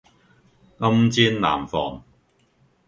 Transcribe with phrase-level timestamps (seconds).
[0.79, 2.01] 暗箭難防